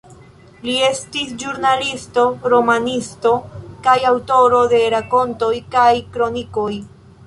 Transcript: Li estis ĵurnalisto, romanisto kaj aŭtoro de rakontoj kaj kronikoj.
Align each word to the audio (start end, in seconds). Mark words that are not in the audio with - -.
Li 0.67 0.71
estis 0.87 1.35
ĵurnalisto, 1.43 2.25
romanisto 2.55 3.37
kaj 3.89 3.97
aŭtoro 4.15 4.67
de 4.75 4.85
rakontoj 4.99 5.55
kaj 5.79 5.91
kronikoj. 6.15 6.71